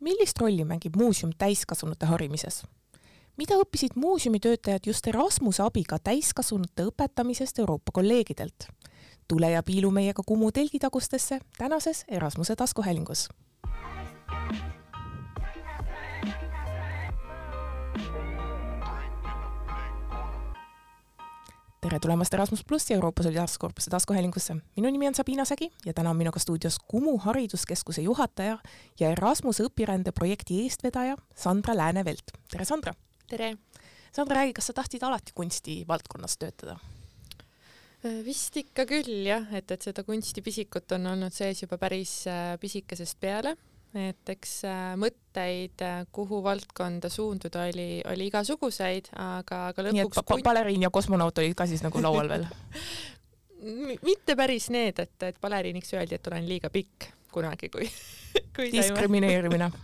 [0.00, 2.62] millist rolli mängib muuseum täiskasvanute harimises?
[3.36, 8.68] mida õppisid muuseumitöötajad just Erasmuse abiga täiskasvanute õpetamisest Euroopa kolleegidelt?
[9.28, 13.28] tule ja piilu meiega Kumu telgitagustesse tänases Erasmuse taskuhäälingus
[21.78, 24.56] tere tulemast Erasmus plussi Euroopa Solidaarsuskorpuse taskuhäälingusse.
[24.76, 28.58] minu nimi on Sabina Sägi ja täna on minuga stuudios Kumu hariduskeskuse juhataja
[29.00, 32.34] ja Erasmuse õpirände projekti eestvedaja Sandra Lääne-Velt.
[32.50, 32.94] tere, Sandra!
[33.28, 33.56] tere!
[34.12, 36.78] Sandra, räägi, kas sa tahtsid alati kunstivaldkonnas töötada?
[38.04, 42.56] Äh, vist ikka küll jah, et, et seda kunstipisikut on olnud sees juba päris äh,
[42.58, 43.54] pisikesest peale
[43.96, 50.04] et eks äh, mõtteid, äh, kuhu valdkonda suunduda, oli, oli igasuguseid, aga, aga lõpuks nii
[50.04, 52.46] et pa baleriin ja kosmonaut olid ka siis nagu laual veel?
[54.08, 57.88] Mitte päris need, et, et baleriiniks öeldi, et olen liiga pikk kunagi, kui,
[58.56, 59.72] kui diskrimineerimine.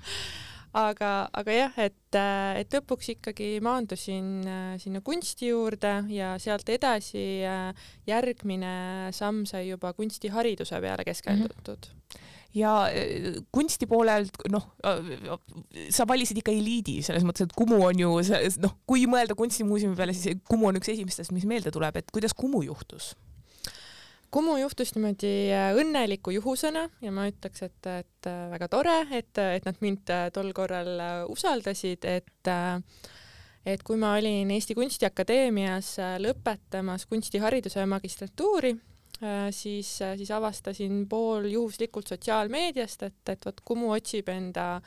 [0.74, 4.42] Aga, aga jah, et, äh, et lõpuks ikkagi maandusin
[4.82, 7.22] sinna kunsti juurde ja sealt edasi
[8.10, 8.72] järgmine
[9.14, 11.86] samm sai juba kunstihariduse peale keskendutud.
[11.86, 12.16] mm.
[12.16, 17.80] -hmm ja äh, kunsti poolelt noh, äh, sa valisid ikka eliidi selles mõttes, et Kumu
[17.86, 18.14] on ju
[18.62, 22.36] noh, kui mõelda kunstimuuseumi peale, siis Kumu on üks esimestest, mis meelde tuleb, et kuidas
[22.36, 23.14] Kumu juhtus?
[24.34, 29.66] Kumu juhtus niimoodi äh, õnneliku juhusena ja ma ütleks, et, et väga tore, et, et
[29.66, 30.96] nad mind tol korral
[31.34, 32.56] usaldasid, et
[33.64, 38.93] et kui ma olin Eesti Kunstiakadeemias lõpetamas kunstihariduse magistratuuri, Äh,
[39.54, 44.80] siis, äh, siis avastasin pooljuhuslikult sotsiaalmeediast, et, et vot Kumu otsib enda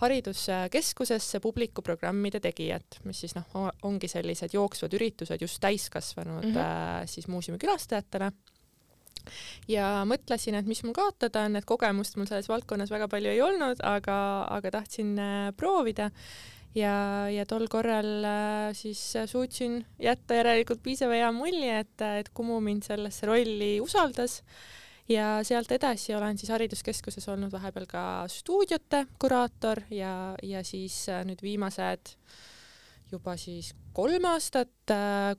[0.00, 7.06] hariduskeskusesse publikuprogrammide tegijat, mis siis noh, ongi sellised jooksvad üritused just täiskasvanud mm -hmm.
[7.06, 8.32] siis muuseumi külastajatele
[9.68, 13.42] ja mõtlesin, et mis mul kaotada on, et kogemust mul selles valdkonnas väga palju ei
[13.42, 14.18] olnud, aga,
[14.50, 15.16] aga tahtsin
[15.56, 16.10] proovida
[16.74, 16.94] ja,
[17.30, 22.60] ja tol korral äh, siis äh, suutsin jätta järelikult piisava hea mulje, et, et Kumu
[22.64, 24.42] mind sellesse rolli usaldas.
[25.08, 28.02] Ja sealt edasi olen siis hariduskeskuses olnud vahepeal ka
[28.32, 32.16] stuudiote kuraator ja, ja siis äh, nüüd viimased
[33.12, 34.90] juba siis kolm aastat,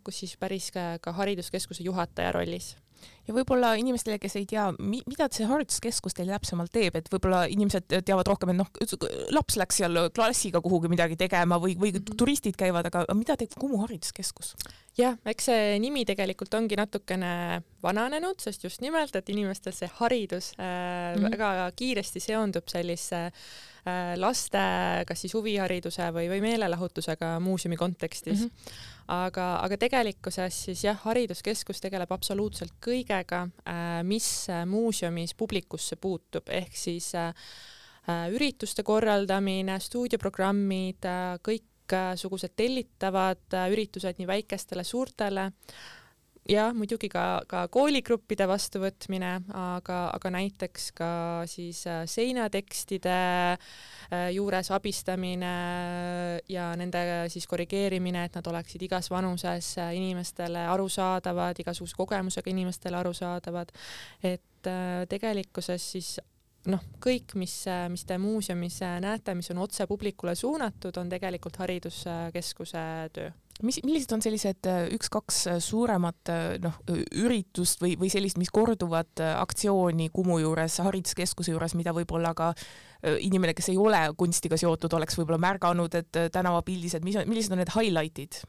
[0.06, 2.76] kus siis päris ka, ka hariduskeskuse juhataja rollis
[3.28, 7.88] ja võib-olla inimestele, kes ei tea, mida see hariduskeskus teil täpsemalt teeb, et võib-olla inimesed
[8.06, 8.72] teavad rohkem, et noh,
[9.36, 12.18] laps läks seal klassiga kuhugi midagi tegema või, või -hmm.
[12.18, 14.56] turistid käivad, aga mida teeb Kumu hariduskeskus?
[14.98, 20.54] jah, eks see nimi tegelikult ongi natukene vananenud, sest just nimelt, et inimestel see haridus
[20.56, 20.66] äh,
[21.16, 21.32] mm -hmm.
[21.32, 23.34] väga kiiresti seondub sellise äh,
[24.18, 24.62] laste
[25.06, 28.50] kas siis huvihariduse või, või meelelahutusega muuseumi kontekstis mm.
[28.50, 36.00] -hmm aga, aga tegelikkuses siis jah, hariduskeskus tegeleb absoluutselt kõigega, äh, mis äh, muuseumis publikusse
[36.02, 37.34] puutub, ehk siis äh,
[38.34, 41.08] ürituste korraldamine, stuudioprogrammid,
[41.42, 45.48] kõiksugused tellitavad üritused nii väikestele, suurtele,
[46.50, 51.10] jah, muidugi ka, ka kooligruppide vastuvõtmine, aga, aga näiteks ka
[51.50, 53.20] siis seinatekstide
[53.56, 53.68] äh,
[54.14, 55.52] Äh, juures abistamine
[56.50, 57.00] ja nende
[57.34, 63.74] siis korrigeerimine, et nad oleksid igas vanuses äh, inimestele arusaadavad, igasuguse kogemusega inimestele arusaadavad,
[64.22, 66.12] et äh, tegelikkuses siis
[66.70, 67.56] noh, kõik, mis,
[67.94, 74.12] mis te muuseumis näete, mis on otse publikule suunatud, on tegelikult hariduskeskuse töö mis, millised
[74.16, 76.76] on sellised äh, üks-kaks äh, suuremat äh, noh,
[77.16, 82.54] üritust või, või sellist, mis korduvat aktsiooni Kumu juures, hariduskeskuse juures, mida võib-olla ka
[83.22, 87.54] inimene, kes ei ole kunstiga seotud, oleks võib-olla märganud, et tänavapildis, et mis on, millised
[87.54, 88.40] on need highlight'id?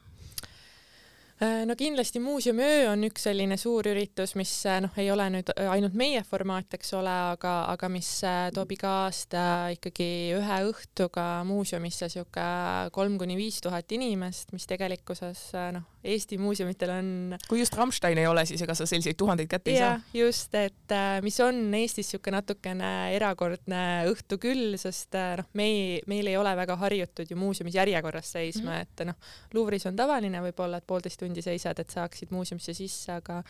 [1.41, 5.51] Äh, no kindlasti muuseumiöö on üks selline suur üritus, mis äh, noh, ei ole nüüd
[5.53, 8.09] äh, ainult meie formaat, eks ole, aga, aga mis
[8.55, 9.43] toob iga aasta
[9.75, 12.47] ikkagi ühe õhtuga muuseumisse sihuke
[12.95, 15.43] kolm kuni viis tuhat inimest, mis tegelikkuses
[15.77, 17.07] noh, Eesti muuseumitel on
[17.49, 19.95] kui just Rammstein ei ole, siis ega sa selliseid tuhandeid kätte ei saa.
[20.13, 23.81] just, et mis on Eestis niisugune natukene erakordne
[24.11, 28.69] õhtu küll, sest noh, me ei, meil ei ole väga harjutud ju muuseumis järjekorras seisma
[28.69, 28.85] mm, -hmm.
[28.85, 33.41] et noh, Luuvris on tavaline võib-olla, et poolteist tundi seisad, et saaksid muuseumisse sisse, aga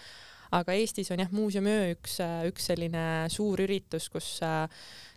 [0.55, 2.17] aga Eestis on jah, muuseumiöö üks,
[2.47, 4.37] üks selline suur üritus, kus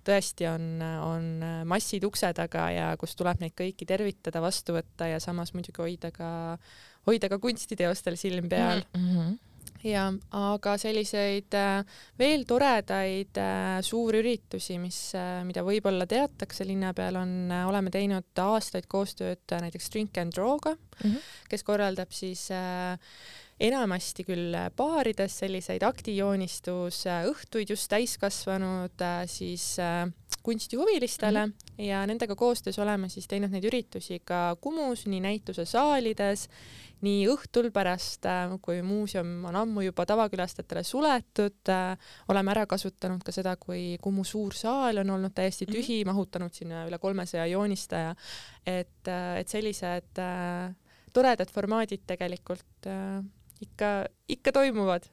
[0.07, 1.29] tõesti on, on
[1.69, 6.11] massid ukse taga ja kus tuleb neid kõiki tervitada, vastu võtta ja samas muidugi hoida
[6.15, 6.31] ka,
[7.07, 9.07] hoida ka kunstiteostel silm peal mm.
[9.07, 9.39] -hmm
[9.87, 10.07] ja
[10.37, 11.81] aga selliseid äh,
[12.21, 17.33] veel toredaid äh, suurüritusi, mis, äh, mida võib-olla teatakse linna peal, on,
[17.69, 21.31] oleme teinud aastaid koostööd näiteks Drink and Draw'ga mm, -hmm.
[21.49, 22.49] kes korraldab siis
[23.61, 29.77] enamasti küll baarides selliseid aktijoonistusõhtuid just täiskasvanud siis
[30.43, 31.83] kunstihuvilistele mm -hmm.
[31.83, 36.49] ja nendega koostöös oleme siis teinud neid üritusi ka Kumus, nii näitusesaalides,
[37.01, 41.99] nii õhtul pärast, äh, kui muuseum on ammu juba tavakülastajatele suletud, äh,
[42.29, 45.73] oleme ära kasutanud ka seda, kui Kumu suur saal on olnud täiesti mhm.
[45.73, 46.13] tühi mm, -hmm.
[46.13, 48.15] mahutanud sinna üle kolmesaja joonistaja,
[48.67, 49.09] et,
[49.39, 50.75] et sellised äh,
[51.13, 53.25] toredad formaadid tegelikult äh,
[53.61, 55.09] ikka, ikka toimuvad.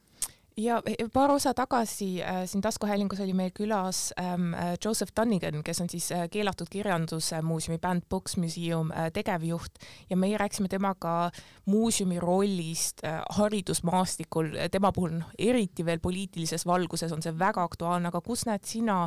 [0.58, 0.82] Ja
[1.14, 5.90] paar osa tagasi äh, siin taskuhäälingus oli meil külas ähm, äh, Joseph Dunnigan, kes on
[5.90, 9.78] siis äh, Keelatud Kirjandusmuuseumi Band Books Museum äh, tegevjuht.
[10.10, 11.30] Ja meie rääkisime temaga
[11.66, 18.10] muuseumi rollist äh, haridusmaastikul, tema puhul noh, eriti veel poliitilises valguses on see väga aktuaalne,
[18.10, 19.04] aga kus näed sina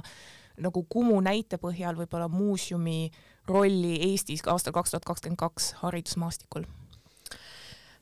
[0.60, 3.10] nagu Kumu näite põhjal võib-olla muuseumi
[3.50, 6.70] rolli Eestis aastal kaks tuhat kakskümmend kaks haridusmaastikul?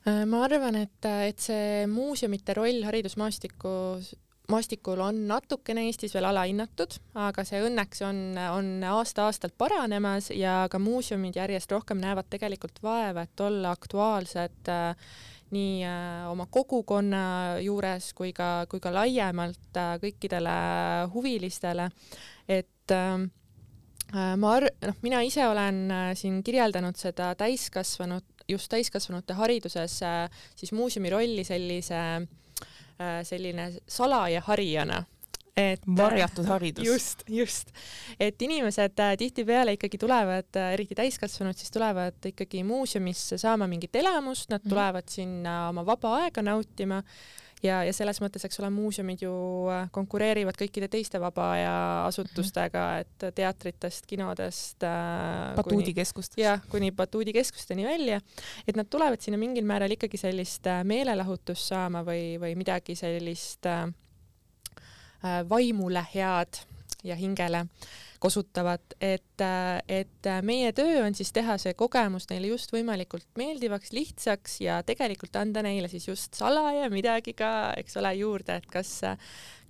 [0.09, 4.15] Äh, ma arvan, et, et see muuseumite roll haridusmaastikus
[4.49, 8.21] maastikul on natukene Eestis veel alahinnatud, aga see õnneks on,
[8.55, 15.11] on aasta-aastalt paranemas ja ka muuseumid järjest rohkem näevad tegelikult vaeva, et olla aktuaalsed äh,
[15.53, 17.23] nii äh, oma kogukonna
[17.65, 20.57] juures kui ka, kui ka laiemalt äh, kõikidele
[21.13, 21.91] huvilistele,
[22.49, 23.29] et äh,
[24.15, 30.41] ma ar-, noh, mina ise olen äh, siin kirjeldanud seda täiskasvanud just täiskasvanute hariduses äh,
[30.57, 32.01] siis muuseumi rolli sellise,
[32.99, 35.05] äh, selline salaja harijana
[35.59, 36.87] et varjatud haridus.
[36.87, 37.73] just, just.
[38.21, 44.51] et inimesed äh, tihtipeale ikkagi tulevad, eriti täiskasvanud, siis tulevad ikkagi muuseumisse saama mingit elamust,
[44.53, 44.71] nad mhm.
[44.71, 47.03] tulevad sinna oma vaba aega nautima
[47.63, 49.33] ja, ja selles mõttes, eks ole, muuseumid ju
[49.73, 51.75] äh, konkureerivad kõikide teiste vaba aja
[52.07, 55.55] asutustega, et teatritest, kinodest äh,.
[55.59, 56.41] batuudikeskustest.
[56.41, 58.21] jah, kuni batuudikeskusteni välja,
[58.67, 63.67] et nad tulevad sinna mingil määral ikkagi sellist äh, meelelahutust saama või, või midagi sellist
[63.71, 63.87] äh,
[65.25, 66.63] äh vaimule head
[67.05, 67.67] ja hingele
[68.19, 69.43] kosutavad, et,
[69.89, 75.37] et meie töö on siis teha see kogemus neile just võimalikult meeldivaks, lihtsaks ja tegelikult
[75.39, 78.95] anda neile siis just salaja midagi ka, eks ole, juurde, et kas,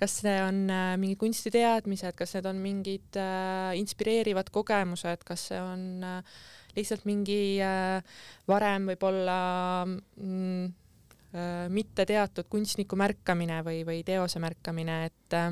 [0.00, 5.60] kas see on äh, mingid kunstiteadmised, kas need on mingid äh, inspireerivad kogemused, kas see
[5.60, 6.38] on äh,
[6.78, 8.02] lihtsalt mingi äh,
[8.48, 9.38] varem võib-olla
[9.86, 10.66] mm,
[11.34, 15.50] äh, mitte teatud kunstniku märkamine või, või teose märkamine, et äh,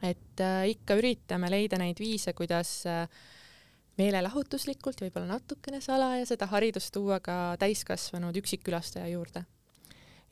[0.00, 3.06] et äh, ikka üritame leida neid viise, kuidas äh,
[4.00, 9.44] meelelahutuslikult ja võib-olla natukene salaja seda haridust tuua ka täiskasvanud üksikkülastaja juurde.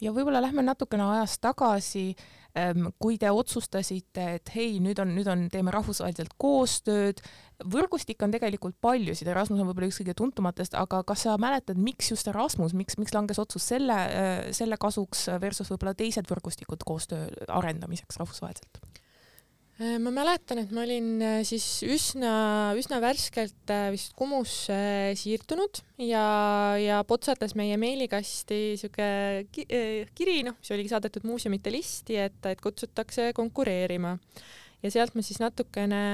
[0.01, 2.15] ja võib-olla lähme natukene ajas tagasi,
[2.57, 7.21] ähm, kui te otsustasite, et hei, nüüd on, nüüd on, teeme rahvusvaheliselt koostööd,
[7.61, 12.09] võrgustikke on tegelikult paljusid, Erasmus on võib-olla üks kõige tuntumatest, aga kas sa mäletad, miks
[12.15, 17.29] just Erasmus, miks, miks langes otsus selle, äh, selle kasuks versus võib-olla teised võrgustikud koostöö
[17.61, 18.81] arendamiseks rahvusvaheliselt?
[19.81, 24.77] Äh, ma mäletan, et ma olin äh, siis üsna, üsna värskelt äh, vist Kumusse
[25.17, 26.25] siirdunud ja,
[26.77, 29.09] ja potsatas meie meilikasti sihuke
[29.55, 34.19] kiri, noh, mis oligi saadetud muuseumite listi, et, et kutsutakse konkureerima.
[34.85, 36.05] ja sealt ma siis natukene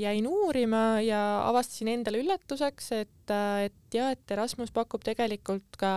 [0.00, 1.20] jäin uurima ja
[1.50, 3.34] avastasin endale üllatuseks, et,
[3.68, 5.92] et jah, et Erasmus pakub tegelikult ka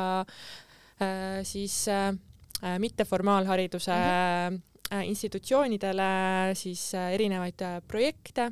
[1.00, 2.12] äh, siis äh,
[2.60, 4.69] mitteformaalhariduse mm -hmm
[5.06, 6.10] institutsioonidele
[6.58, 8.52] siis äh, erinevaid äh, projekte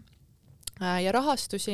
[0.78, 1.74] ja rahastusi,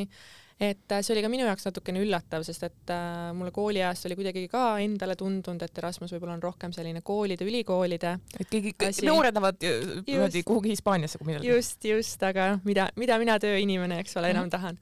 [0.64, 2.92] et see oli ka minu jaoks natukene üllatav, sest et
[3.36, 8.14] mulle kooliajast oli kuidagi ka endale tundunud, et Erasmus võib-olla on rohkem selline koolide, ülikoolide
[8.40, 8.72] et keegi,
[9.04, 9.60] noored lähevad
[10.08, 11.52] niimoodi kuhugi Hispaaniasse kui millalgi.
[11.52, 14.56] just, just, aga mida, mida mina tööinimene, eks ole, enam mm -hmm.
[14.56, 14.80] tahan.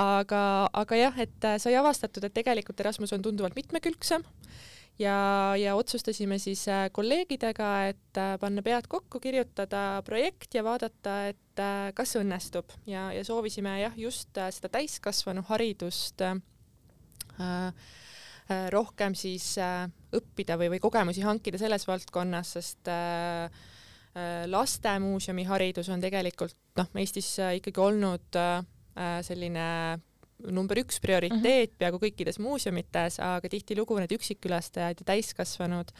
[0.00, 4.24] Aga, aga jah, et sai avastatud, et tegelikult Erasmus on tunduvalt mitmekülgsem
[4.98, 5.16] ja,
[5.56, 11.62] ja otsustasime siis äh, kolleegidega, et äh, panna pead kokku, kirjutada projekt ja vaadata, et
[11.62, 12.72] äh, kas õnnestub.
[12.86, 16.22] Ja, ja soovisime jah, just seda täiskasvanu haridust
[18.52, 23.62] äh, rohkem siis äh, õppida või, või kogemusi hankida selles valdkonnas, sest äh,
[24.46, 28.36] lastemuuseumi haridus on tegelikult noh, Eestis ikkagi olnud
[29.24, 29.62] selline
[30.50, 31.78] number üks prioriteet mm -hmm.
[31.78, 35.92] peaaegu kõikides muuseumites, aga tihtilugu need üksikkülastajad ja täiskasvanud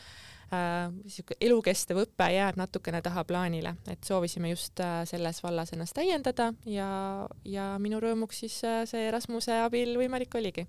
[0.52, 6.52] niisugune äh, elukestev õpe jääb natukene tahaplaanile, et soovisime just äh, selles vallas ennast täiendada
[6.66, 10.66] ja, ja minu rõõmuks siis äh, see Erasmuse abil võimalik oligi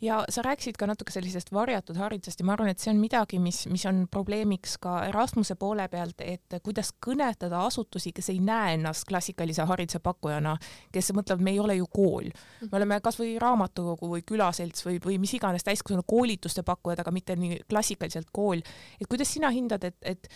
[0.00, 3.38] ja sa rääkisid ka natuke sellisest varjatud haridusest ja ma arvan, et see on midagi,
[3.42, 8.74] mis, mis on probleemiks ka Erasmuse poole pealt, et kuidas kõnetada asutusi, kes ei näe
[8.78, 10.56] ennast klassikalise hariduse pakkujana,
[10.92, 12.30] kes mõtlevad, me ei ole ju kool.
[12.66, 17.36] me oleme kasvõi raamatukogu või külaselts või, või mis iganes täiskasvanu koolituste pakkujad, aga mitte
[17.36, 18.64] nii klassikaliselt kool.
[19.00, 20.28] et kuidas sina hindad, et, et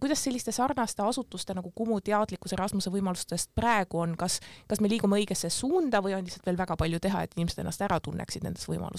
[0.00, 5.20] kuidas selliste sarnaste asutuste nagu Kumu teadlikkus Erasmuse võimalustest praegu on, kas, kas me liigume
[5.20, 8.66] õigesse suunda või on lihtsalt veel väga palju teha, et inimesed ennast ära tunneksid nendes
[8.68, 8.97] võimalustes?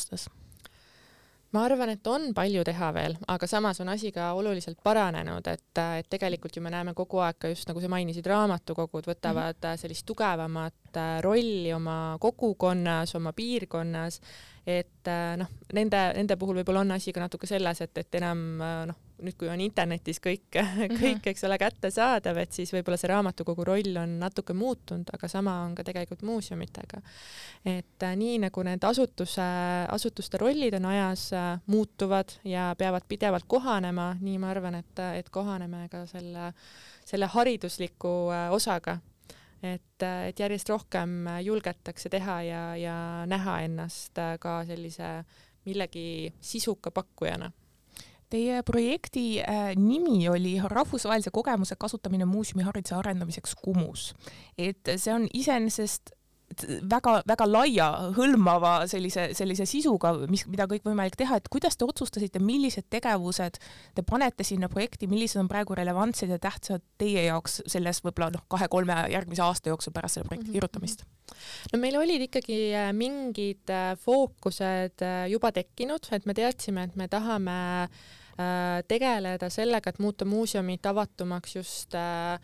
[1.51, 5.81] Ma arvan, et on palju teha veel, aga samas on asi ka oluliselt paranenud, et,
[5.97, 9.65] et tegelikult ju me näeme kogu aeg ka just nagu sa mainisid, raamatukogud võtavad mm
[9.65, 9.81] -hmm.
[9.81, 14.21] sellist tugevamat äh, rolli oma kogukonnas, oma piirkonnas,
[14.67, 18.95] et noh, nende, nende puhul võib-olla on asi ka natuke selles, et, et enam noh,
[19.23, 20.99] nüüd, kui on internetis kõik, mhm.
[20.99, 25.59] kõik, eks ole, kättesaadav, et siis võib-olla see raamatukogu roll on natuke muutunud, aga sama
[25.65, 27.01] on ka tegelikult muuseumitega.
[27.65, 29.49] et äh, nii nagu need asutuse,
[29.89, 35.29] asutuste rollid on ajas äh, muutuvad ja peavad pidevalt kohanema, nii ma arvan, et, et
[35.29, 36.51] kohaneme ka selle,
[37.05, 38.99] selle haridusliku äh, osaga
[39.63, 42.97] et, et järjest rohkem julgetakse teha ja, ja
[43.27, 45.09] näha ennast ka sellise
[45.67, 47.51] millegi sisuka pakkujana
[48.29, 54.13] Teie projekti äh, nimi oli rahvusvahelise kogemuse kasutamine muuseumihariduse arendamiseks Kumus.
[54.57, 56.13] et see on iseenesest
[56.91, 57.87] väga-väga laia
[58.17, 63.59] hõlmava sellise, sellise sisuga, mis, mida kõikvõimalik teha, et kuidas te otsustasite, millised tegevused
[63.95, 68.45] te panete sinna projekti, millised on praegu relevantsed ja tähtsad teie jaoks selles võib-olla noh,
[68.51, 71.05] kahe-kolme järgmise aasta jooksul pärast selle projekti mhm, kirjutamist?
[71.73, 77.07] no meil olid ikkagi äh, mingid äh, fookused juba tekkinud, et me teadsime, et me
[77.11, 77.99] tahame äh,
[78.39, 82.39] Äh, tegeleda sellega, et muuta muuseumid avatumaks just äh,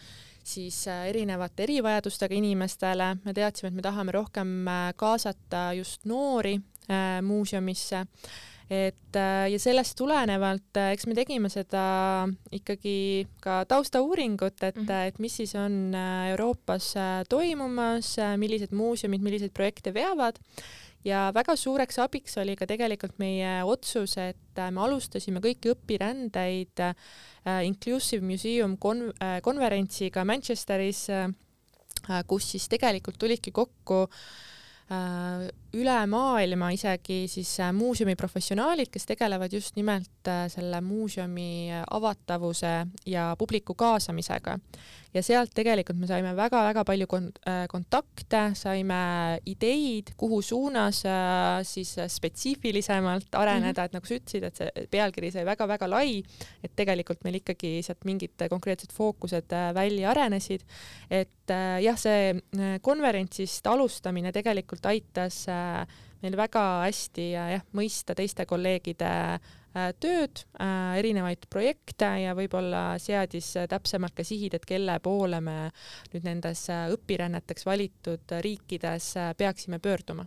[0.46, 4.58] siis äh, erinevate erivajadustega inimestele, me teadsime, et me tahame rohkem
[4.96, 6.60] kaasata just noori
[7.26, 8.04] muuseumisse,
[8.70, 9.18] et
[9.50, 11.86] ja sellest tulenevalt, eks me tegime seda
[12.54, 15.08] ikkagi ka taustauuringut, et mm, -hmm.
[15.08, 15.96] et mis siis on
[16.30, 16.94] Euroopas
[17.30, 20.38] toimumas, millised muuseumid milliseid projekte veavad
[21.06, 26.84] ja väga suureks abiks oli ka tegelikult meie otsus, et äh, me alustasime kõiki õpirändeid
[26.84, 26.96] äh,
[27.68, 31.08] Inclusive Museum kon-, äh, konverentsiga Manchesteris,
[32.30, 34.04] kus siis tegelikult tulidki kokku
[35.76, 43.76] üle maailma isegi siis muuseumi professionaalid, kes tegelevad just nimelt selle muuseumi avatavuse ja publiku
[43.76, 44.58] kaasamisega
[45.16, 48.98] ja sealt tegelikult me saime väga-väga palju kont äh, kontakte, saime
[49.48, 53.86] ideid, kuhu suunas äh, siis spetsiifilisemalt areneda mm, -hmm.
[53.86, 56.20] et nagu sa ütlesid, et see pealkiri sai väga-väga lai,
[56.64, 60.66] et tegelikult meil ikkagi sealt mingid konkreetsed fookused äh, välja arenesid.
[61.10, 61.30] et
[61.82, 62.34] jah, see
[62.82, 65.44] konverentsist alustamine tegelikult aitas
[66.22, 69.12] meil väga hästi jah, mõista teiste kolleegide
[69.76, 75.56] Äh, tööd, äh, erinevaid projekte ja võib-olla seadis täpsemalt ka sihid, et kelle poole me
[76.14, 80.24] nüüd nendes äh, õpiränneteks valitud riikides peaksime pöörduma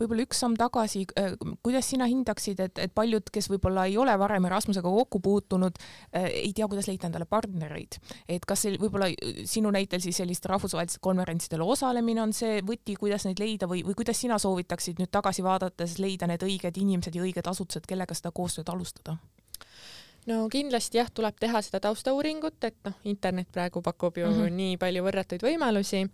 [0.00, 1.34] võib-olla üks samm tagasi, äh,
[1.64, 5.78] kuidas sina hindaksid, et, et paljud, kes võib-olla ei ole varem Erasmusega kokku puutunud,
[6.14, 7.98] äh, ei tea, kuidas leida endale partnereid,
[8.28, 13.26] et kas võib-olla äh, sinu näitel siis selliste rahvusvahelistel konverentsidel osalemine on see võti, kuidas
[13.28, 17.24] neid leida või, või kuidas sina soovitaksid nüüd tagasi vaadates leida need õiged inimesed ja
[17.24, 19.18] õiged asutused, kellega seda koostööd alustada?
[20.26, 24.58] No kindlasti jah, tuleb teha seda taustauuringut, et noh, internet praegu pakub ju mm -hmm.
[24.62, 26.04] nii palju võrratuid võimalusi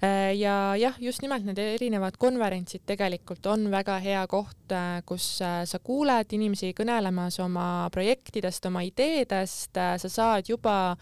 [0.00, 5.26] Äh, ja jah, just nimelt need erinevad konverentsid tegelikult on väga hea koht, äh, kus
[5.44, 10.96] äh, sa kuuled inimesi kõnelemas oma projektidest, oma ideedest, sa saad juba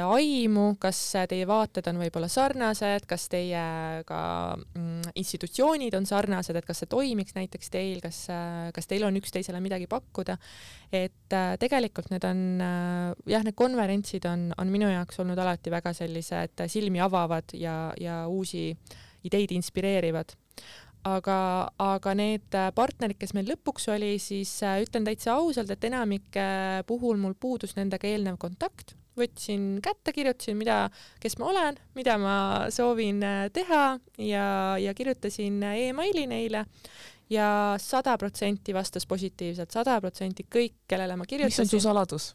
[0.00, 3.62] aimu, kas teie vaated on võib-olla sarnased, kas teie
[4.08, 4.20] ka
[4.56, 8.24] mm, institutsioonid on sarnased, et kas see toimiks näiteks teil, kas,
[8.74, 10.38] kas teil on üksteisele midagi pakkuda.
[10.92, 15.72] et äh, tegelikult need on äh, jah, need konverentsid on, on minu jaoks olnud alati
[15.72, 18.70] väga sellised silmi avavad ja, ja uusi
[19.24, 20.34] ideid inspireerivad
[21.08, 21.36] aga,
[21.82, 26.48] aga need partnerid, kes meil lõpuks oli, siis äh, ütlen täitsa ausalt, et enamike
[26.88, 30.86] puhul mul puudus nendega eelnev kontakt võtsin kätte, kirjutasin, mida,
[31.20, 32.36] kes ma olen, mida ma
[32.72, 33.82] soovin äh, teha
[34.18, 34.46] ja,
[34.80, 36.66] ja kirjutasin äh, emaili neile
[37.32, 37.48] ja
[37.80, 41.64] sada protsenti vastas positiivselt, sada protsenti kõik, kellele ma kirjutasin.
[41.64, 42.32] mis on su saladus?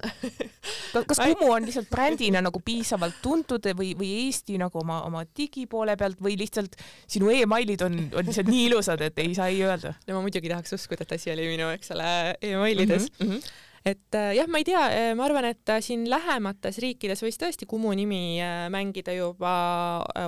[1.08, 5.96] kas Kumu on lihtsalt brändina nagu piisavalt tuntud või, või Eesti nagu oma, oma digipoole
[6.00, 9.92] pealt või lihtsalt sinu emailid on, on lihtsalt nii ilusad, et ei saa ei öelda?
[10.06, 12.14] no ma muidugi tahaks uskuda, et asi oli minu, eks ole,
[12.52, 13.26] emailides mm.
[13.26, 17.22] -hmm et äh, jah, ma ei tea, äh, ma arvan, et äh, siin lähemates riikides
[17.24, 18.36] võis tõesti Kumu nimi
[18.72, 19.52] mängida juba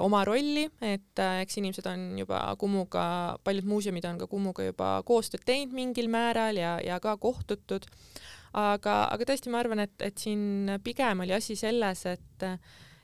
[0.00, 3.04] oma rolli, et eks inimesed on juba Kumuga,
[3.44, 7.88] paljud muuseumid on ka Kumuga juba koostööd teinud mingil määral ja, ja ka kohtutud.
[8.52, 12.48] aga, aga tõesti, ma arvan, et, et siin pigem oli asi selles, et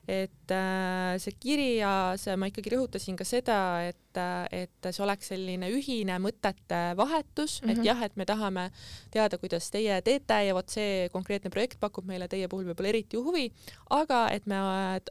[0.09, 4.21] et äh, see kirjas ma ikkagi rõhutasin ka seda, et,
[4.57, 7.71] et see oleks selline ühine mõtete vahetus mm, -hmm.
[7.71, 7.87] et mhm.
[7.87, 8.65] jah, et me tahame
[9.13, 13.21] teada, kuidas teie teete ja vot see konkreetne projekt pakub meile teie puhul võib-olla eriti
[13.21, 13.51] huvi,
[13.91, 14.57] aga et me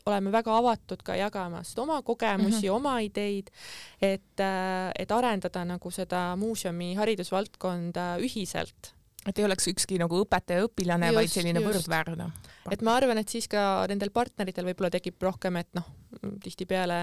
[0.05, 2.75] oleme väga avatud ka jagama seda oma kogemusi mm, -hmm.
[2.75, 3.53] oma ideid,
[4.01, 4.45] et,
[4.99, 8.96] et arendada nagu seda muuseumi haridusvaldkonda ühiselt
[9.27, 11.87] et ei oleks ükski nagu õpetaja ja õpilane, vaid selline just.
[11.87, 12.29] võrdväärne.
[12.71, 15.87] et ma arvan, et siis ka nendel partneritel võib-olla tekib rohkem, et noh,
[16.43, 17.01] tihtipeale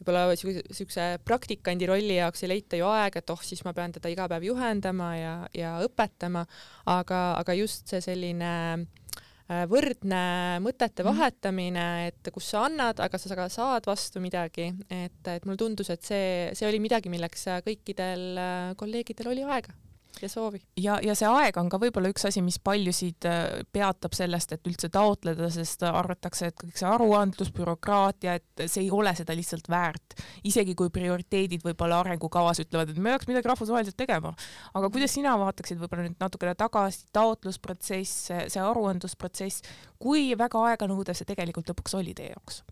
[0.00, 0.34] võib-olla
[0.74, 4.26] siukse praktikandi rolli jaoks ei leita ju aega, et oh, siis ma pean teda iga
[4.30, 6.44] päev juhendama ja, ja õpetama,
[6.90, 10.24] aga, aga just see selline äh, võrdne
[10.64, 11.12] mõtete mhm.
[11.12, 15.92] vahetamine, et kus sa annad, aga sa ka saad vastu midagi, et, et mulle tundus,
[15.94, 16.28] et see,
[16.58, 19.78] see oli midagi, milleks kõikidel äh, kolleegidel oli aega
[20.22, 20.60] ja soovi.
[20.76, 24.68] ja, ja see aeg on ka võib-olla üks asi, mis paljusid äh, peatab sellest, et
[24.70, 29.68] üldse taotleda, sest arvatakse, et kõik see aruandlus, bürokraatia, et see ei ole seda lihtsalt
[29.70, 30.18] väärt.
[30.44, 34.34] isegi kui prioriteedid võib-olla arengukavas ütlevad, et me peaks midagi rahvusvaheliselt tegema.
[34.74, 39.64] aga kuidas sina vaataksid võib-olla nüüd natukene tagasi, taotlusprotsess, see aruandlusprotsess,
[39.98, 42.62] kui väga aeganõudev see tegelikult lõpuks oli teie jaoks?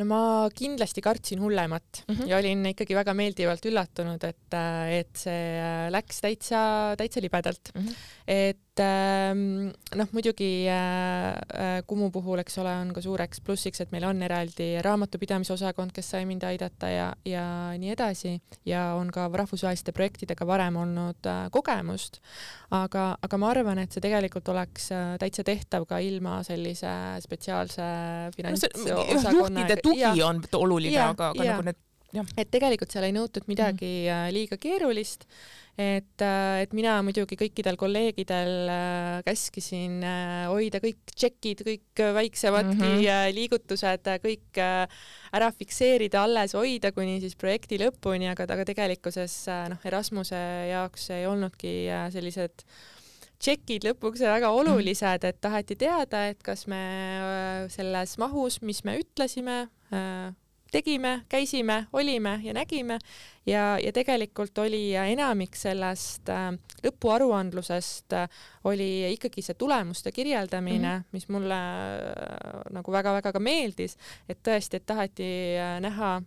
[0.00, 0.22] No ma
[0.56, 2.30] kindlasti kartsin hullemat mm -hmm.
[2.30, 4.58] ja olin ikkagi väga meeldivalt üllatunud, et,
[5.00, 6.62] et see läks täitsa,
[7.00, 7.86] täitsa libedalt mm.
[7.86, 7.94] -hmm.
[8.26, 13.82] et et ähm, noh, muidugi äh, äh, Kumu puhul, eks ole, on ka suureks plussiks,
[13.82, 17.44] et meil on eraldi raamatupidamise osakond, kes sai mind aidata ja, ja
[17.80, 18.34] nii edasi
[18.68, 22.20] ja on ka rahvusvaheliste projektidega varem olnud äh, kogemust.
[22.70, 26.92] aga, aga ma arvan, et see tegelikult oleks täitsa tehtav ka ilma sellise
[27.24, 27.86] spetsiaalse
[28.36, 29.38] finantsosakonna no,.
[29.40, 31.54] juhtide tugi ja, on oluline, aga, aga ja.
[31.56, 31.86] nagu need.
[32.36, 34.32] Et tegelikult seal ei nõutud midagi mm.
[34.34, 35.28] liiga keerulist
[35.80, 40.02] et, äh, et mina muidugi kõikidel kolleegidel äh, käskisin
[40.50, 43.34] hoida kõik tšekid, kõik väiksemadki mm -hmm.
[43.38, 50.40] liigutused, kõik ära fikseerida, alles hoida kuni siis projekti lõpuni, aga, aga tegelikkuses noh, Erasmuse
[50.70, 51.74] jaoks ei olnudki
[52.12, 52.64] sellised
[53.40, 56.82] tšekid lõpuks väga olulised, et taheti teada, et kas me
[57.72, 59.68] selles mahus, mis me ütlesime,
[60.70, 62.98] tegime, käisime, olime ja nägime
[63.46, 66.50] ja, ja tegelikult oli enamik sellest äh,
[66.84, 71.08] lõpuaruandlusest äh, oli ikkagi see tulemuste kirjeldamine mm, -hmm.
[71.12, 73.96] mis mulle äh, nagu väga-väga ka meeldis,
[74.28, 75.30] et tõesti, et taheti
[75.80, 76.20] näha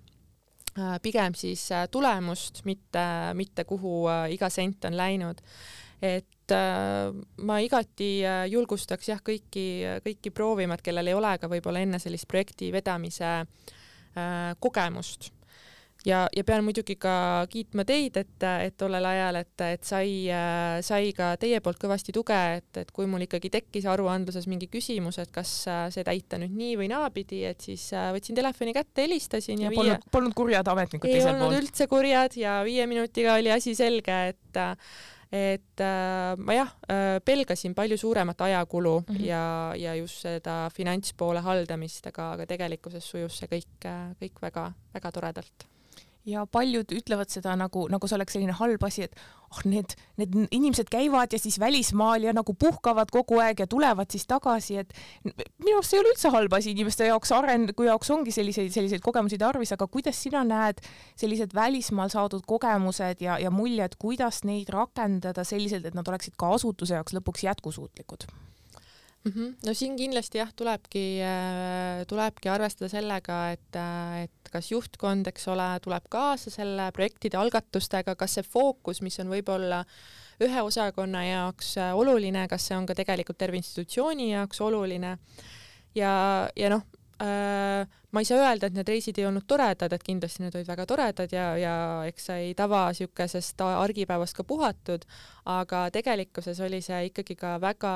[1.01, 5.37] pigem siis tulemust, mitte, mitte kuhu iga sent on läinud.
[6.01, 6.51] et
[7.37, 12.27] ma igati julgustaks jah, kõiki, kõiki proovima, et kellel ei ole ka võib-olla enne sellist
[12.27, 13.82] projekti vedamise äh, Äh,
[14.59, 15.31] kogemust
[16.07, 17.13] ja, ja pean muidugi ka
[17.51, 22.15] kiitma teid, et, et tollel ajal, et, et sai, äh, sai ka teie poolt kõvasti
[22.15, 26.39] tuge, et, et kui mul ikkagi tekkis aruandluses mingi küsimus, et kas äh, see täita
[26.41, 30.13] nüüd nii või naapidi, et siis võtsin telefoni kätte, helistasin ja, ja polnud, viie...
[30.17, 31.39] polnud kurjad ametnikud teisel pool?
[31.39, 34.63] ei olnud üldse kurjad ja viie minutiga oli asi selge, et
[35.33, 39.25] et äh, ma jah äh,, pelgasin palju suuremat ajakulu mm -hmm.
[39.25, 45.11] ja, ja just seda finantspoole haldamist, aga, aga tegelikkuses sujus see kõik, äh, kõik väga-väga
[45.11, 45.67] toredalt
[46.25, 49.17] ja paljud ütlevad seda nagu, nagu see oleks selline halb asi, et
[49.51, 54.11] oh, need, need inimesed käivad ja siis välismaal ja nagu puhkavad kogu aeg ja tulevad
[54.13, 54.93] siis tagasi, et
[55.25, 59.03] minu arust see ei ole üldse halb asi inimeste jaoks, arengu jaoks ongi selliseid, selliseid
[59.03, 60.79] kogemusi tarvis, aga kuidas sina näed
[61.19, 66.53] sellised välismaal saadud kogemused ja, ja muljed, kuidas neid rakendada selliselt, et nad oleksid ka
[66.55, 68.27] asutuse jaoks lõpuks jätkusuutlikud?
[69.23, 69.31] Mm.
[69.31, 69.55] -hmm.
[69.65, 75.47] no siin kindlasti jah, tulebki, äh, tulebki arvestada sellega, et, äh, et kas juhtkond, eks
[75.47, 79.83] ole, tuleb kaasa selle projektide algatustega, kas see fookus, mis on võib-olla
[80.43, 85.17] ühe osakonna jaoks äh, oluline, kas see on ka tegelikult terve institutsiooni jaoks oluline
[85.95, 86.13] ja,
[86.55, 86.83] ja noh
[87.21, 90.67] äh,, ma ei saa öelda, et need reisid ei olnud toredad, et kindlasti need olid
[90.67, 91.75] väga toredad ja, ja
[92.09, 95.05] eks sai tava siukesest argipäevast ka puhatud,
[95.45, 97.93] aga tegelikkuses oli see ikkagi ka väga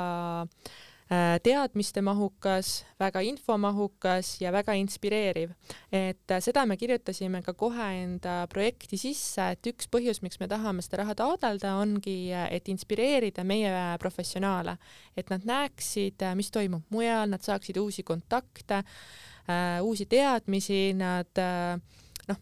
[0.77, 0.96] Äh,
[1.43, 5.53] teadmistemahukas, väga infomahukas ja väga inspireeriv.
[5.91, 10.47] et äh, seda me kirjutasime ka kohe enda projekti sisse, et üks põhjus, miks me
[10.51, 14.77] tahame seda raha taotleda, ongi, äh, et inspireerida meie professionaale,
[15.15, 18.83] et nad näeksid, mis toimub mujal, nad saaksid uusi kontakte,
[19.81, 21.39] uusi teadmisi, nad
[22.27, 22.39] noh,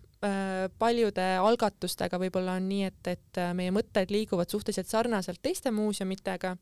[0.80, 6.56] paljude algatustega võib-olla on nii, et, et meie mõtted liiguvad suhteliselt sarnaselt teiste muuseumitega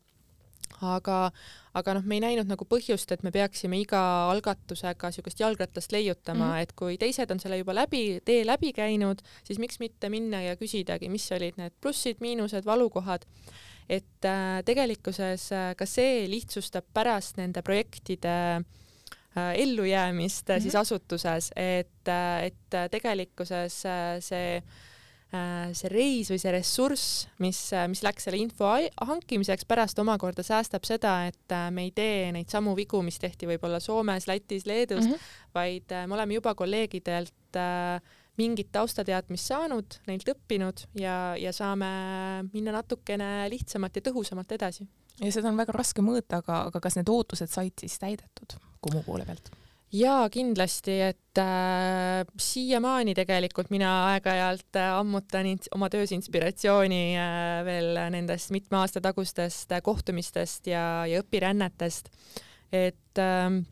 [0.84, 1.18] aga,
[1.74, 4.00] aga noh, me ei näinud nagu põhjust, et me peaksime iga
[4.32, 6.62] algatusega niisugust jalgratast leiutama mm, -hmm.
[6.62, 10.56] et kui teised on selle juba läbi, tee läbi käinud, siis miks mitte minna ja
[10.56, 13.26] küsidagi, mis olid need plussid, miinused, valukohad.
[13.88, 18.64] et äh, tegelikkuses äh, ka see lihtsustab pärast nende projektide
[19.36, 20.62] äh, ellujäämist mm -hmm.
[20.62, 24.62] siis asutuses, et, äh, et tegelikkuses äh, see
[25.76, 28.70] see reis või see ressurss, mis, äh, mis läks selle info
[29.08, 33.48] hankimiseks, pärast omakorda säästab seda, et äh, me ei tee neid samu vigu, mis tehti
[33.50, 35.32] võib-olla Soomes, Lätis, Leedus mm, -hmm.
[35.54, 37.58] vaid me oleme juba kolleegidelt
[38.36, 41.88] mingit taustateadmist saanud, neilt õppinud ja, ja saame
[42.52, 44.88] minna natukene lihtsamalt ja tõhusamalt edasi.
[45.20, 49.02] ja seda on väga raske mõõta, aga, aga kas need ootused said siis täidetud Kumu
[49.06, 49.63] poole pealt?
[49.94, 58.00] Jaa, kindlasti, et äh, siiamaani tegelikult mina aeg-ajalt äh, ammutan oma töös inspiratsiooni äh, veel
[58.14, 62.10] nendest mitme aasta tagustest äh, kohtumistest ja, ja õpirännetest.
[62.72, 63.62] et äh,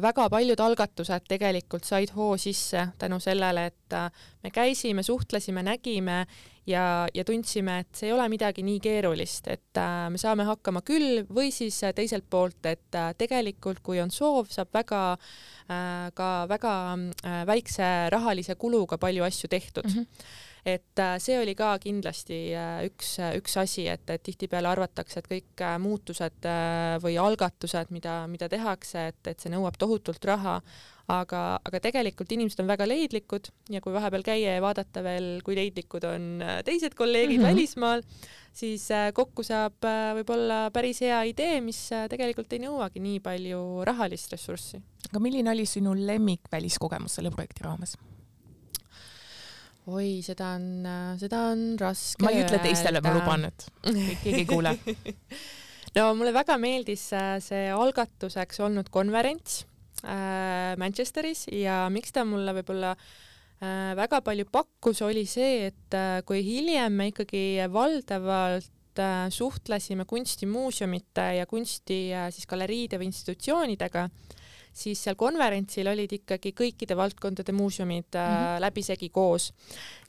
[0.00, 4.08] väga paljud algatused tegelikult said hoo sisse tänu sellele, et äh,
[4.42, 6.22] me käisime, suhtlesime, nägime
[6.66, 10.80] ja, ja tundsime, et see ei ole midagi nii keerulist, et äh, me saame hakkama
[10.86, 16.08] küll või siis äh, teiselt poolt, et äh, tegelikult kui on soov, saab väga äh,
[16.16, 19.98] ka väga äh, väikse rahalise kuluga palju asju tehtud mm.
[19.98, 25.20] -hmm et äh, see oli ka kindlasti äh, üks, üks asi, et, et tihtipeale arvatakse,
[25.20, 26.48] et kõik muutused
[27.02, 30.60] või algatused, mida, mida tehakse, et, et see nõuab tohutult raha,
[31.10, 35.56] aga, aga tegelikult inimesed on väga leidlikud ja kui vahepeal käia ja vaadata veel, kui
[35.58, 37.54] leidlikud on äh, teised kolleegid mm -hmm.
[37.54, 38.02] välismaal,
[38.52, 43.84] siis äh, kokku saab äh, võib-olla päris hea idee, mis tegelikult ei nõuagi nii palju
[43.84, 44.82] rahalist ressurssi.
[45.10, 47.96] aga milline oli sinu lemmik väliskogemus selle projekti raames?
[49.86, 50.68] Oi, seda on,
[51.20, 53.66] seda on raske ma ei ütle teistele, ma luban, et
[54.24, 54.76] keegi ei kuule.
[55.96, 57.08] No mulle väga meeldis
[57.42, 59.64] see algatuseks olnud konverents
[60.04, 63.08] äh, Manchesteris ja miks ta mulle võib-olla äh,
[63.60, 71.26] väga palju pakkus, oli see, et äh, kui hiljem me ikkagi valdavalt äh, suhtlesime kunstimuuseumite
[71.40, 74.08] ja kunsti äh, siis galeriide või institutsioonidega,
[74.72, 78.60] siis seal konverentsil olid ikkagi kõikide valdkondade muuseumid mm -hmm.
[78.60, 79.52] läbisegi koos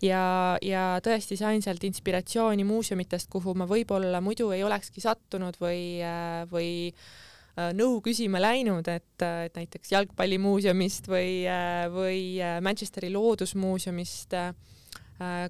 [0.01, 6.01] ja, ja tõesti sain sealt inspiratsiooni muuseumitest, kuhu ma võib-olla muidu ei olekski sattunud või
[6.01, 6.71] äh,, või
[7.59, 11.43] Äh, nõu küsima läinud, et, et näiteks jalgpallimuuseumist või,
[11.91, 12.21] või
[12.63, 14.37] Manchesteri loodusmuuseumist,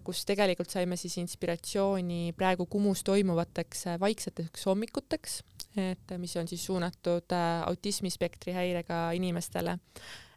[0.03, 5.37] kus tegelikult saime siis inspiratsiooni praegu Kumus toimuvateks vaikseteks hommikuteks,
[5.77, 9.77] et mis on siis suunatud autismispektri häirega inimestele.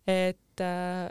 [0.07, 0.61] et,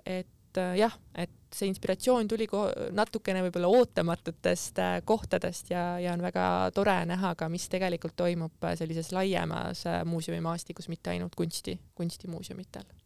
[0.05, 2.47] et jah, et see inspiratsioon tuli
[2.95, 8.65] natukene võib-olla ootamatutest äh, kohtadest ja, ja on väga tore näha ka, mis tegelikult toimub
[8.65, 13.02] äh, sellises laiemas äh, muuseumimastikus, mitte ainult kunsti, kunstimuuseumitel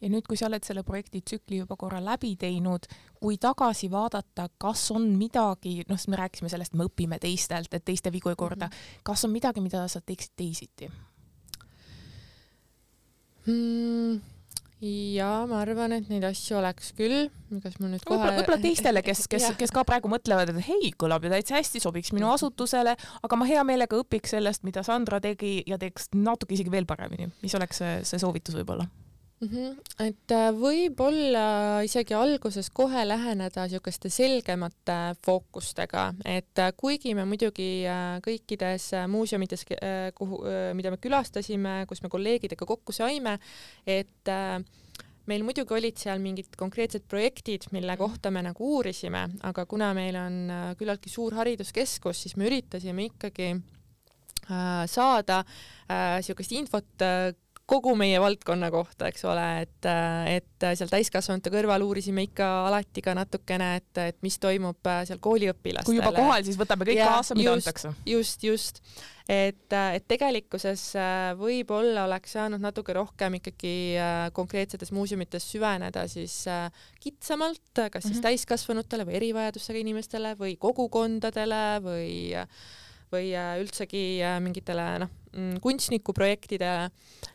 [0.00, 2.86] ja nüüd, kui sa oled selle projekti tsükli juba korra läbi teinud,
[3.20, 8.12] kui tagasi vaadata, kas on midagi, noh, me rääkisime sellest, me õpime teistelt, et teiste
[8.14, 9.02] vigu ei korda -hmm.
[9.02, 10.90] kas on midagi, mida sa teeksid teisiti
[13.46, 14.20] mm.?
[15.18, 17.26] ja ma arvan, et neid asju oleks küll,
[17.64, 20.92] kas mul nüüd kohe võib-olla võib teistele, kes, kes, kes ka praegu mõtlevad, et hei,
[20.98, 25.20] kõlab ju täitsa hästi, sobiks minu asutusele, aga ma hea meelega õpiks sellest, mida Sandra
[25.24, 27.32] tegi ja teeks natuke isegi veel paremini.
[27.42, 28.86] mis oleks see, see soovitus võib-olla?
[29.40, 29.48] Mm.
[29.48, 29.76] -hmm.
[30.06, 37.86] et äh, võib-olla isegi alguses kohe läheneda niisuguste selgemate fookustega, et äh, kuigi me muidugi
[37.86, 39.64] äh, kõikides muuseumides,
[40.14, 40.42] kuhu,
[40.74, 43.38] mida me külastasime, kus me kolleegidega kokku saime,
[43.86, 44.30] et
[45.28, 47.98] meil muidugi olid seal mingid konkreetsed projektid, mille mhm.
[47.98, 50.38] kohta me nagu uurisime, aga kuna meil on
[50.78, 53.52] küllaltki suur hariduskeskus, siis me üritasime ikkagi
[54.88, 55.42] saada
[55.88, 57.04] niisugust infot
[57.68, 59.88] kogu meie valdkonna kohta, eks ole, et,
[60.32, 65.20] et seal täiskasvanute kõrval uurisime ikka alati ka natukene, et, et mis toimub äh, seal
[65.24, 65.88] kooliõpilastele.
[65.90, 67.92] kui juba kohal, siis võtame kõik kaasa, mida just, antakse.
[68.08, 68.80] just, just.
[69.28, 76.40] et, et tegelikkuses äh, võib-olla oleks saanud natuke rohkem ikkagi äh, konkreetsetes muuseumites süveneda siis
[77.04, 78.26] kitsamalt, kas siis mm -hmm.
[78.30, 82.12] täiskasvanutele või erivajadustega inimestele või kogukondadele või
[83.12, 85.12] või üldsegi mingitele noh,
[85.62, 86.90] kunstnikuprojektidele,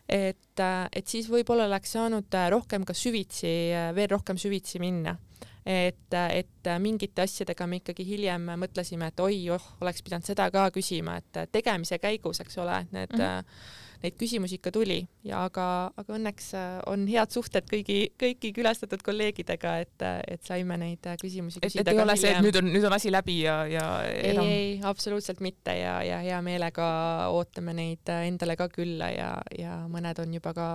[0.09, 4.81] et, äh, et siis võib-olla oleks saanud äh, rohkem ka süvitsi, äh, veel rohkem süvitsi
[4.83, 5.17] minna.
[5.65, 10.65] et, et mingite asjadega me ikkagi hiljem mõtlesime, et oi, oh, oleks pidanud seda ka
[10.75, 15.45] küsima, et tegemise käigus, eks ole, et need mm -hmm neid küsimusi ikka tuli ja
[15.47, 15.65] aga,
[15.99, 21.17] aga õnneks äh, on head suhted kõigi, kõiki külastatud kolleegidega, et, et saime neid äh,
[21.21, 21.85] küsimusi küsida.
[21.85, 23.87] et ei ole see, et nüüd on, nüüd on asi läbi ja, ja
[24.33, 24.49] enam...
[24.49, 26.85] ei, ei absoluutselt mitte ja, ja hea meelega
[27.33, 30.67] ootame neid äh, endale ka külla ja, ja mõned on juba ka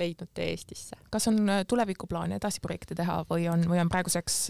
[0.00, 0.96] leidnud tee Eestisse.
[1.12, 1.36] kas on
[1.70, 4.40] tulevikuplaane edasi projekte teha või on, või on praeguseks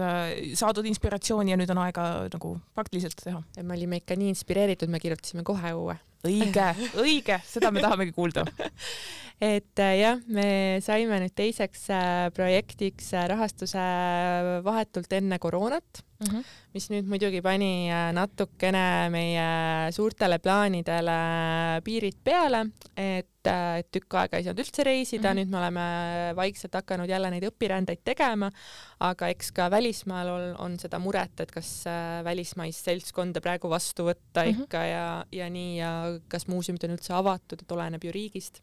[0.57, 3.43] saadud inspiratsiooni ja nüüd on aega nagu praktiliselt teha?
[3.61, 6.69] me olime ikka nii inspireeritud, me kirjutasime kohe uue õige,
[7.01, 8.45] õige, seda me tahamegi kuulda.
[9.55, 13.85] et äh, jah, me saime nüüd teiseks äh, projektiks äh, rahastuse
[14.67, 16.57] vahetult enne koroonat mm, -hmm.
[16.75, 19.47] mis nüüd muidugi pani natukene meie
[19.95, 21.19] suurtele plaanidele
[21.85, 22.65] piirid peale,
[22.97, 25.39] et, et tükk aega ei saanud üldse reisida mm, -hmm.
[25.41, 25.87] nüüd me oleme
[26.37, 28.51] vaikselt hakanud jälle neid õpirändeid tegema,
[29.01, 31.85] aga eks ka välismaal on, on seda muret, et kas
[32.25, 34.63] välismaist seltskonda praegu vastu võtta mm -hmm.
[34.63, 38.63] ikka ja, ja nii ja kas muuseumid on üldse avatud, et oleneb ju riigist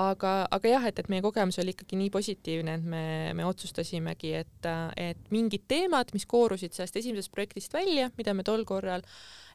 [0.00, 3.04] aga, aga jah, et, et meie kogemus oli ikkagi nii positiivne, et me,
[3.36, 4.68] me otsustasimegi, et,
[5.00, 9.04] et mingid teemad, mis koorusid sellest esimesest projektist välja, mida me tol korral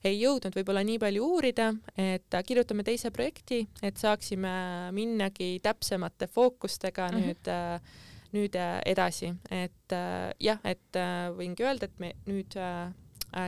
[0.07, 4.51] ei jõudnud võib-olla nii palju uurida, et kirjutame teise projekti, et saaksime
[4.95, 7.27] minnagi täpsemate fookustega mm -hmm.
[7.27, 9.93] nüüd nüüd edasi, et
[10.39, 10.97] jah, et
[11.37, 12.53] võingi öelda, et me nüüd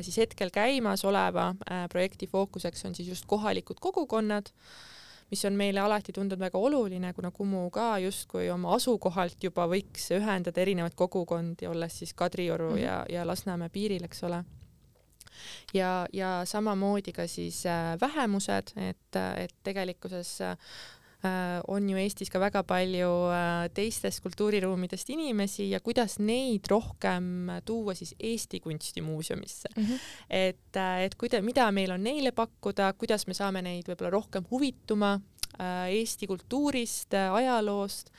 [0.02, 1.54] siis hetkel käimasoleva
[1.90, 4.50] projekti fookuseks on siis just kohalikud kogukonnad
[5.32, 10.10] mis on meile alati tundunud väga oluline, kuna Kumu ka justkui oma asukohalt juba võiks
[10.16, 12.84] ühendada erinevaid kogukondi, olles siis Kadrioru mm -hmm.
[12.84, 14.44] ja, ja Lasnamäe piiril, eks ole.
[15.74, 20.58] ja, ja samamoodi ka siis äh, vähemused, et, et tegelikkuses äh,
[21.68, 27.94] on ju Eestis ka väga palju äh, teistest kultuuriruumidest inimesi ja kuidas neid rohkem tuua
[27.98, 29.84] siis Eesti Kunstimuuseumisse mm.
[29.84, 30.00] -hmm.
[30.30, 34.46] et, äh, et kuida-, mida meil on neile pakkuda, kuidas me saame neid võib-olla rohkem
[34.52, 35.14] huvituma
[35.60, 38.10] äh, Eesti kultuurist, ajaloost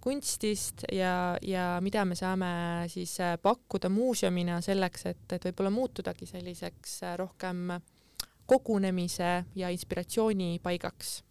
[0.00, 2.46] kunstist ja, ja mida me saame
[2.86, 7.72] siis pakkuda muuseumina selleks, et, et võib-olla muutudagi selliseks rohkem
[8.46, 11.24] kogunemise ja inspiratsiooni paigaks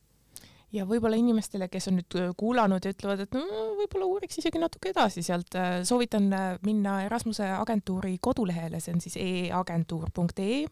[0.73, 3.43] ja võib-olla inimestele, kes on nüüd äh, kuulanud ja ütlevad, et no
[3.77, 9.03] võib-olla uuriks isegi natuke edasi sealt, äh, soovitan äh, minna Erasmuse agentuuri kodulehele, see on
[9.03, 10.63] siis eagentuur.ee.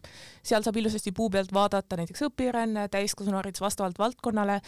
[0.42, 4.58] seal saab ilusasti puu pealt vaadata näiteks õpiränne, täiskasvanuharidus vastavalt valdkonnale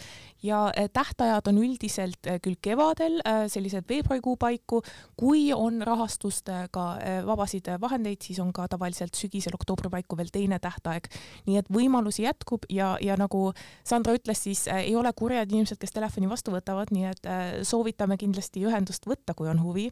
[0.43, 0.61] ja
[0.93, 3.19] tähtajad on üldiselt küll kevadel,
[3.51, 4.81] sellised veebruarikuu paiku,
[5.19, 6.85] kui on rahastustega
[7.27, 11.09] vabasid vahendeid, siis on ka tavaliselt sügisel oktoobri paiku veel teine tähtaeg.
[11.47, 13.49] nii et võimalusi jätkub ja, ja nagu
[13.83, 18.19] Sandra ütles, siis ei ole kurjad inimesed, kes telefoni vastu võtavad, nii et äh, soovitame
[18.21, 19.89] kindlasti ühendust võtta, kui on huvi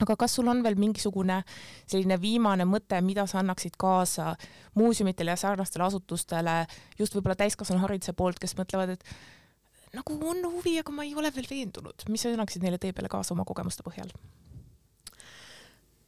[0.00, 1.40] aga kas sul on veel mingisugune
[1.88, 4.34] selline viimane mõte, mida sa annaksid kaasa
[4.78, 6.62] muuseumitele ja sarnastele asutustele
[6.98, 11.48] just võib-olla täiskasvanuhariduse poolt, kes mõtlevad, et nagu on huvi, aga ma ei ole veel
[11.50, 14.12] veendunud, mis sa annaksid neile tee peale kaasa oma kogemuste põhjal?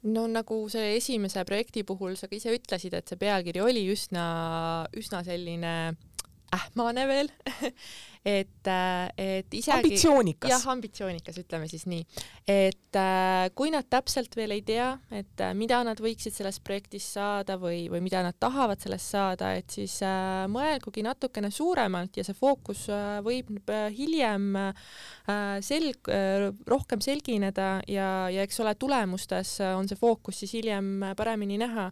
[0.02, 4.24] no nagu selle esimese projekti puhul sa ka ise ütlesid, et see pealkiri oli üsna,
[4.98, 5.74] üsna selline
[6.52, 7.32] ähmane veel
[8.24, 10.50] et, äh, et isegi ambitsioonikas.
[10.52, 12.04] jah, ambitsioonikas, ütleme siis nii.
[12.46, 17.16] et äh, kui nad täpselt veel ei tea, et äh, mida nad võiksid sellest projektist
[17.16, 19.98] saada või, või mida nad tahavad sellest saada, et siis
[20.52, 22.84] mõelgugi natukene suuremalt ja see fookus
[23.24, 24.54] võib hiljem
[25.62, 26.10] selg
[26.68, 31.90] rohkem selgineda ja, ja eks ole, tulemustes on see fookus siis hiljem paremini näha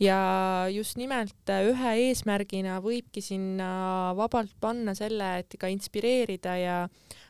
[0.00, 6.78] ja just nimelt äh, ühe eesmärgina võibki sinna vabalt panna selle, et ka inspireerida ja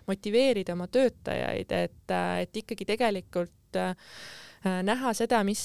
[0.09, 3.95] motiveerida oma töötajaid, et, äh, et ikkagi tegelikult äh,
[4.63, 5.59] näha seda, mis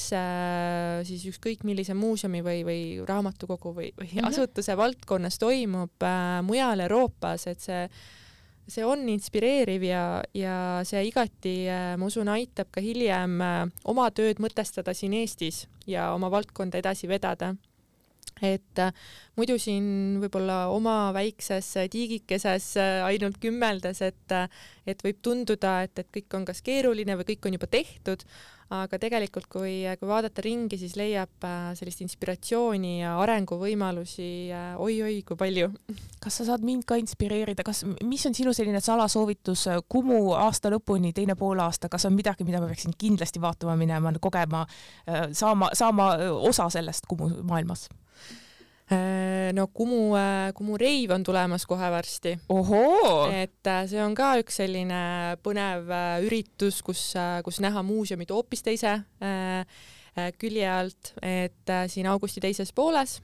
[1.05, 4.29] siis ükskõik millise muuseumi või, või raamatukogu või, või mm -hmm.
[4.31, 6.05] asutuse valdkonnas toimub
[6.41, 7.83] mujal Euroopas, et see
[8.67, 10.03] see on inspireeriv ja,
[10.36, 15.65] ja see igati, äh, ma usun, aitab ka hiljem äh, oma tööd mõtestada siin Eestis
[15.88, 17.53] ja oma valdkonda edasi vedada.
[18.43, 18.91] Et äh,
[19.39, 22.73] muidu siin võib-olla oma väikses tiigikeses
[23.08, 24.36] ainult kümmeldes, et,
[24.86, 28.27] et võib tunduda, et, et kõik on kas keeruline või kõik on juba tehtud,
[28.73, 35.21] aga tegelikult, kui, kui vaadata ringi, siis leiab äh, sellist inspiratsiooni ja arenguvõimalusi äh, oi-oi
[35.27, 35.69] kui palju.
[36.23, 40.71] kas sa saad mind ka inspireerida, kas, mis on sinu selline salasoovitus äh, Kumu aasta
[40.73, 44.65] lõpuni, teine poolaasta, kas on midagi, mida ma peaksin kindlasti vaatama minema, kogema,
[45.32, 46.12] saama, saama
[46.49, 47.88] osa sellest Kumu maailmas?
[48.88, 52.38] Äh, no Kumu, äh, Kumu reiv on tulemas kohe varsti.
[53.36, 55.00] et äh, see on ka üks selline
[55.43, 55.91] põnev
[56.23, 57.02] üritus, kus,
[57.43, 58.93] kus näha muuseumid hoopis teise
[60.39, 63.19] külje alt, et siin augusti teises pooles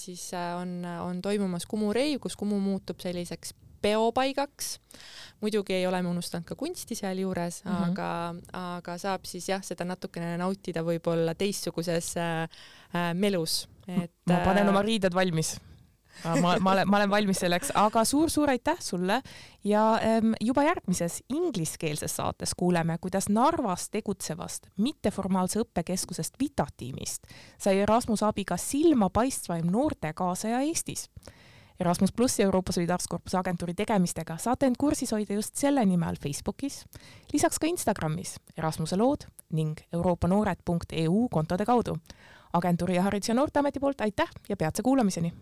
[0.00, 4.78] siis on, on toimumas Kumu reiv, kus Kumu muutub selliseks peopaigaks.
[5.40, 7.90] muidugi ei ole me unustanud ka kunsti sealjuures mm, -hmm.
[7.90, 8.34] aga,
[8.76, 12.48] aga saab siis jah, seda natukene nautida võib-olla teistsuguses äh,
[13.14, 15.56] melus et ma panen oma äh, riided valmis
[16.24, 19.20] ma, ma olen, ma olen valmis selleks, aga suur-suur aitäh sulle
[19.64, 27.26] ja ähm, juba järgmises ingliskeelses saates kuuleme, kuidas Narvas tegutsevast mitteformaalse õppekeskusest Vita tiimist
[27.58, 31.08] sai Erasmuse abiga silmapaistvaim noorte kaasaja Eestis.
[31.82, 36.84] Erasmus pluss Euroopa Solidaarsuskorpuse agentuuri tegemistega saate end kursis hoida just selle nime all Facebookis,
[37.32, 41.96] lisaks ka Instagramis Erasmuse lood ning euroopanoored.eu kontode kaudu
[42.52, 45.32] agentuuri ja Haridus- ja Noorteameti poolt aitäh ja peatse kuulamiseni!